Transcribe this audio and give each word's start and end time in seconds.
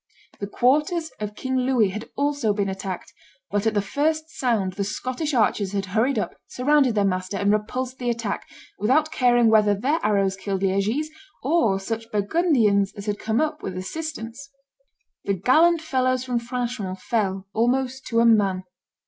The 0.39 0.47
quarters 0.47 1.11
of 1.19 1.35
King 1.35 1.57
Louis 1.57 1.89
had 1.89 2.09
also 2.15 2.53
been 2.53 2.69
attacked; 2.69 3.13
but 3.51 3.67
at 3.67 3.75
the 3.75 3.83
first 3.83 4.29
sound 4.31 4.73
the 4.73 4.83
Scottish 4.83 5.35
archers 5.35 5.73
had 5.73 5.85
hurried 5.93 6.17
up, 6.17 6.33
surrounded 6.47 6.95
their 6.95 7.05
master, 7.05 7.37
and 7.37 7.51
repulsed 7.51 7.99
the 7.99 8.09
attack, 8.09 8.47
without 8.79 9.11
caring 9.11 9.49
whether 9.51 9.75
their 9.75 9.99
arrows 10.01 10.35
killed 10.35 10.63
Liegese 10.63 11.11
or 11.43 11.79
such 11.79 12.11
Burgundians 12.11 12.91
as 12.93 13.05
had 13.05 13.19
come 13.19 13.39
up 13.39 13.61
with 13.61 13.77
assistance. 13.77 14.49
The 15.25 15.35
gallant 15.35 15.83
fellows 15.83 16.23
from 16.23 16.39
Franchemont 16.39 16.99
fell, 16.99 17.45
almost 17.53 18.07
to 18.07 18.21
a 18.21 18.25
man. 18.25 18.63